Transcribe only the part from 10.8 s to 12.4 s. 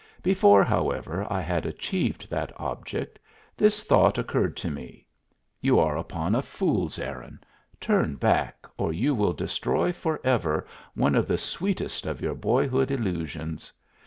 one of the sweetest of your